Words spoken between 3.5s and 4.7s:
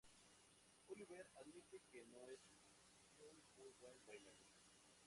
muy buen bailarín.